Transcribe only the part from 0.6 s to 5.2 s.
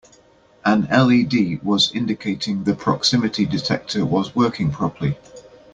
An LED was indicating the proximity detector was working properly.